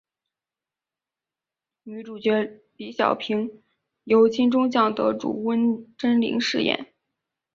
[1.83, 3.61] 女主角李晓萍
[4.05, 6.95] 由金钟奖得主温贞菱饰演。